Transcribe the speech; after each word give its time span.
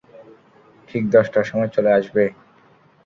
ঠিক 0.89 1.03
দশটার 1.09 1.43
সময় 1.43 1.69
চলে 1.69 1.91
আসবে। 1.93 2.23